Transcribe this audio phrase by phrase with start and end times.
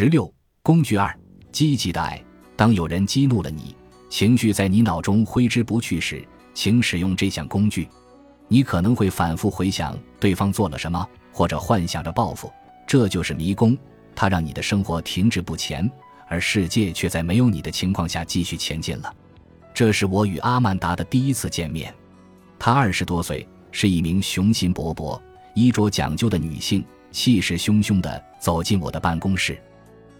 [0.00, 0.32] 十六
[0.62, 1.12] 工具二，
[1.50, 2.22] 积极的爱。
[2.54, 3.74] 当有人激怒了你，
[4.08, 6.24] 情绪在你脑中挥之不去时，
[6.54, 7.88] 请使用这项工具。
[8.46, 12.48] 你可能会反复回想对方做了什么，或者幻想着报复。
[12.86, 13.76] 这就是迷宫，
[14.14, 15.90] 它让你的生活停滞不前，
[16.28, 19.12] 而世界却在没有你的情况下继续前进了。
[19.74, 21.92] 这是我与阿曼达的第一次见面。
[22.56, 25.20] 她二十多岁，是一名雄心勃勃、
[25.56, 29.60] 衣着讲究的女性，气势汹汹地走进我的办公室。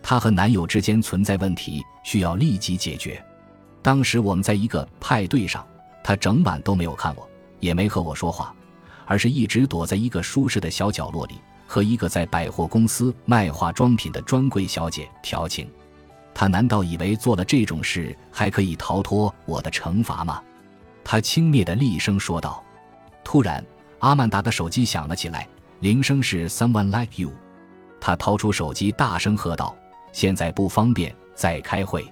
[0.03, 3.23] 她和男友之间存在问题，需要立即解决。
[3.83, 5.67] 当时我们在一个派对上，
[6.03, 7.29] 她整晚都没有看我，
[7.61, 8.55] 也没和我说话，
[9.07, 11.35] 而是一直躲在一个舒适的小角落里，
[11.67, 15.71] 和一个在百货公司卖化妆品的专柜小姐调情。
[16.35, 20.43] 她难道以为做了这种事还可以逃脱我的惩罚吗？
[21.05, 22.63] 她轻蔑的厉声说道。
[23.25, 23.65] 突然，
[23.99, 25.47] 阿曼达的手机响了起来，
[25.81, 27.31] 铃声是 “Someone like you”。
[28.01, 29.77] 她掏出手机，大声喝道。
[30.19, 32.05] 现在不方便再开会，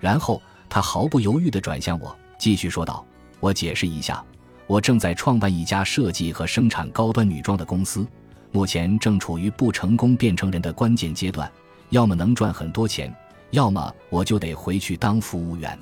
[0.00, 3.06] 然后他毫不犹豫地转向我，继续说道
[3.38, 4.20] ：“我解释一下，
[4.66, 8.04] 我正在创办一家设计和生产高端女装的公司，
[8.50, 11.48] 目前正处于不成功变成人的关键阶段，
[11.90, 13.14] 要么能赚很多钱，
[13.52, 15.78] 要么我就得回去当服务员。”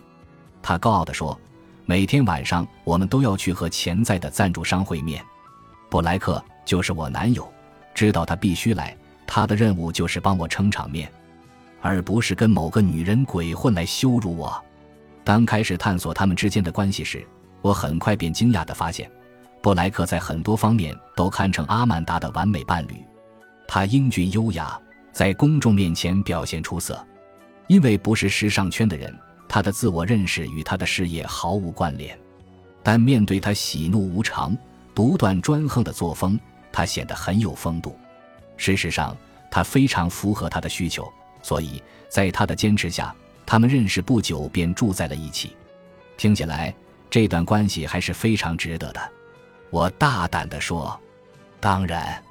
[0.60, 1.34] 他高傲地说
[1.86, 5.24] ：“每天晚上我们都要去和潜在的赞助商会面，
[5.88, 7.50] 布莱克就是我男友，
[7.94, 8.94] 知道他必须来，
[9.26, 11.10] 他的任务就是帮我撑场面。”
[11.84, 14.64] 而不是跟某个女人鬼混来羞辱我。
[15.22, 17.22] 当开始探索他们之间的关系时，
[17.60, 19.10] 我很快便惊讶地发现，
[19.60, 23.04] 布莱克在很多方面都堪称阿曼达的完美伴侣。
[23.68, 24.80] 他英俊优雅，
[25.12, 26.98] 在公众面前表现出色。
[27.66, 29.14] 因为不是时尚圈的人，
[29.46, 32.18] 他的自我认识与他的事业毫无关联。
[32.82, 34.56] 但面对他喜怒无常、
[34.94, 36.40] 独断专横的作风，
[36.72, 37.94] 他显得很有风度。
[38.56, 39.14] 事实上，
[39.50, 41.06] 他非常符合他的需求。
[41.44, 43.14] 所以在他的坚持下，
[43.44, 45.54] 他们认识不久便住在了一起。
[46.16, 46.74] 听起来
[47.10, 49.12] 这段关系还是非常值得的。
[49.68, 50.98] 我大胆地说
[51.60, 52.22] ：“当然，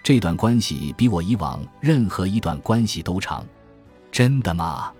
[0.00, 3.44] 这段关系比我以往任何一段关系都长。”
[4.12, 4.92] 真的吗？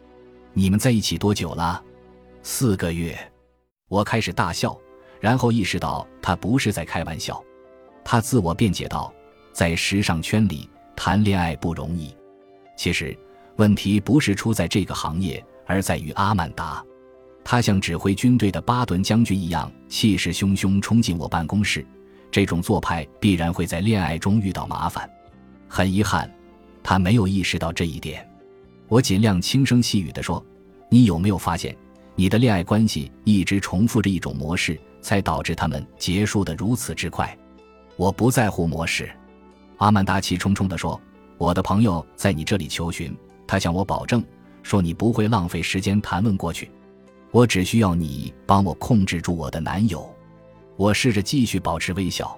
[0.55, 1.81] 你们在一起多久了？
[2.43, 3.17] 四个月。
[3.87, 4.77] 我开始大笑，
[5.21, 7.41] 然后意识到他不是在开玩笑。
[8.03, 9.15] 他自我辩解道
[9.55, 12.13] ：“在时尚圈里谈恋爱不容易。”
[12.77, 13.17] 其实。
[13.57, 16.83] 问题不是出在这个行业，而在于阿曼达。
[17.45, 21.85] 他像指挥军队的巴顿将军一样，气势汹汹冲进我办公室。
[22.31, 25.09] 这种做派必然会在恋爱中遇到麻烦。
[25.69, 26.33] 很遗憾，
[26.83, 28.27] 他没有意识到这一点。
[28.89, 30.45] 我尽量轻声细语地说
[30.89, 31.77] ：“你有没有发现，
[32.15, 37.37] 你的恋爱关系一直重复着一种模式，才导致他们结束得如此之快？”
[37.97, 39.11] 我不在乎模式，
[39.79, 40.99] 阿曼达气冲冲地说
[41.39, 43.15] ：“我的朋友在你这里求寻。”
[43.53, 44.25] 他向我保证
[44.63, 46.71] 说：“你不会浪费时间谈论过去，
[47.33, 50.11] 我只需要你帮我控制住我的男友。”
[50.77, 52.35] 我试着继续保持微笑。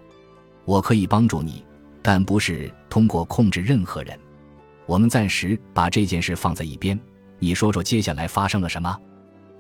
[0.65, 1.65] 我可以帮助你，
[2.03, 4.19] 但不是通过控制任何人。
[4.87, 6.99] 我们暂时把这件事放在一边。
[7.39, 8.99] 你说说接下来发生了什么？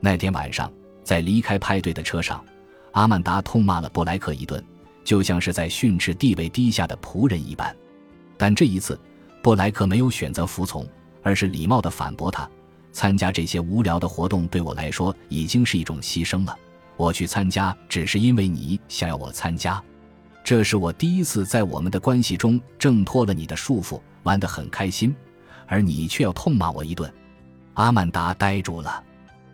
[0.00, 0.69] 那天晚上，
[1.04, 2.44] 在离开派对的车上，
[2.94, 4.60] 阿曼达痛骂了布莱克一顿，
[5.04, 7.72] 就像是在训斥地位低下的仆人一般。
[8.36, 8.98] 但这一次，
[9.41, 10.84] 布莱克没有选择服从。
[11.25, 12.49] 而是礼貌地反驳他
[12.93, 16.57] ：“参加这些无聊的活动对我来说已经是一种牺牲了。
[16.97, 19.83] 我去参加只是因为你想要我参加。
[20.45, 25.13] 这是我第一次在我们的关系中挣脱了你的束缚，玩得很开心，
[25.67, 27.13] 而你却要痛骂我一顿。”
[27.75, 29.03] 阿曼达呆住了。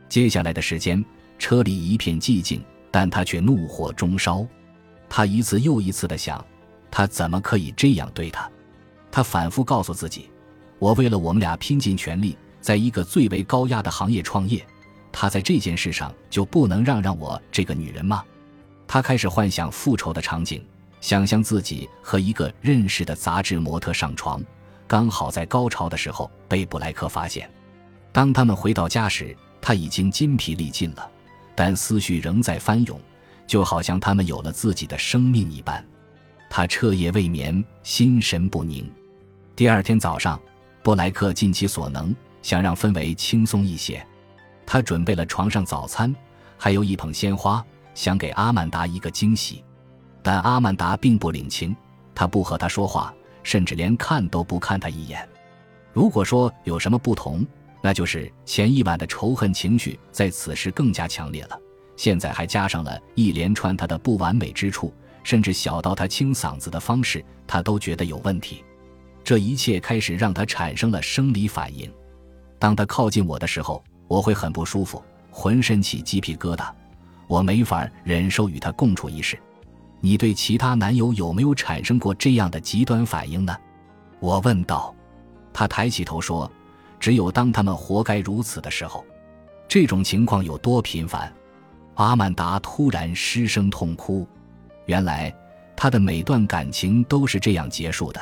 [0.08, 1.02] 接下来的时间，
[1.38, 4.44] 车里一片寂静，但他却怒火中烧。
[5.08, 6.44] 他一次又一次地想：
[6.90, 8.50] 他怎么可以这样对他？
[9.10, 10.28] 他反复告诉自己。
[10.80, 14.66] 我为了我们俩拼尽全力，在一个最为高压的行业创业，
[15.12, 18.24] 他在这件事上就不能让让我这个女人吗？
[18.88, 20.64] 他开始幻想复仇的场景，
[21.02, 24.42] 想象自己和一个认识的杂志模特上床，
[24.88, 27.48] 刚好在高潮的时候被布莱克发现。
[28.10, 31.06] 当他们回到家时，他已经筋疲力尽了，
[31.54, 32.98] 但思绪仍在翻涌，
[33.46, 35.86] 就好像他们有了自己的生命一般。
[36.48, 38.90] 他彻夜未眠，心神不宁。
[39.54, 40.40] 第二天早上。
[40.82, 44.04] 布莱克尽其所能，想让氛围轻松一些。
[44.66, 46.14] 他准备了床上早餐，
[46.56, 49.64] 还有一捧鲜花，想给阿曼达一个惊喜。
[50.22, 51.76] 但阿曼达并不领情，
[52.14, 53.12] 他不和他说话，
[53.42, 55.28] 甚至连看都不看他一眼。
[55.92, 57.44] 如果说有什么不同，
[57.82, 61.58] 那就是前一晚的仇恨情绪在此时更加强烈了，
[61.96, 64.94] 现在还加上了一连串他的不完美之处，
[65.24, 68.64] 甚至小到他清嗓子的方式，他都觉得有问题。
[69.30, 71.88] 这一切开始让他产生了生理反应。
[72.58, 75.00] 当他靠近我的时候，我会很不舒服，
[75.30, 76.68] 浑身起鸡皮疙瘩，
[77.28, 79.38] 我没法忍受与他共处一室。
[80.00, 83.56] 你对其他男友有没有产生过这样的极端反应呢？
[84.18, 84.92] 我问道。
[85.52, 86.50] 他抬起头说
[86.98, 89.04] ：“只有当他们活该如此的时候。”
[89.68, 91.32] 这种情况有多频繁？
[91.94, 94.26] 阿曼达突然失声痛哭。
[94.86, 95.32] 原来，
[95.76, 98.20] 他的每段感情都是这样结束的。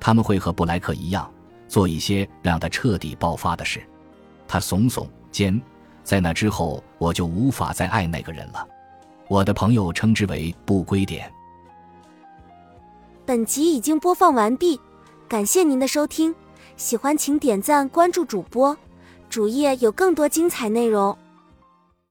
[0.00, 1.30] 他们会和布莱克一样，
[1.68, 3.80] 做一些让他彻底爆发的事。
[4.48, 5.60] 他耸耸肩，
[6.02, 8.66] 在那之后，我就无法再爱那个人了。
[9.28, 11.30] 我的朋友称之为“不归点”。
[13.24, 14.80] 本集已经播放完毕，
[15.28, 16.34] 感谢您的收听。
[16.76, 18.76] 喜欢请点赞关注主播，
[19.28, 21.16] 主页有更多精彩内容。